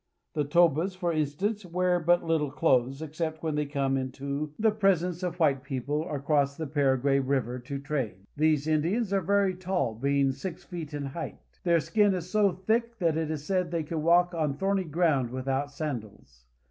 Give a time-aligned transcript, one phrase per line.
[0.33, 5.03] The Tobas, for instance, wear but little clothes, except when they come into the pres
[5.03, 8.25] ence of white people or cross the Paraguay river to trade.
[8.35, 11.37] These Indians are very tall, some being six feet in height.
[11.63, 15.29] Their skin is so thick that it is said they can walk on thorny ground
[15.29, 16.45] without sandals.